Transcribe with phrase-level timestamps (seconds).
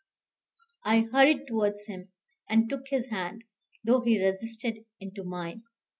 [0.83, 2.11] I hurried towards him,
[2.49, 3.43] and took his hand,
[3.83, 5.61] though he resisted, into mine.